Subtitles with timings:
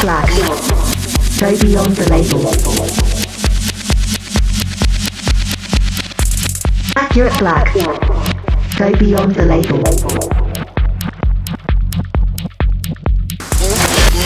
[0.00, 0.28] Black.
[1.40, 2.46] Go beyond the label.
[6.96, 7.74] Accurate Black.
[8.78, 9.82] Go beyond the label.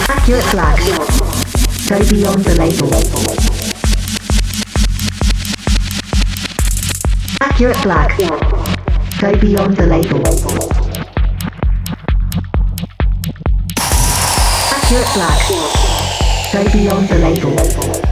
[0.08, 0.78] Accurate Black.
[1.88, 2.90] Go beyond the label.
[7.40, 8.18] Accurate Black.
[9.20, 10.81] Go beyond the label.
[14.94, 16.52] Accurate Black.
[16.52, 18.11] Go beyond the label.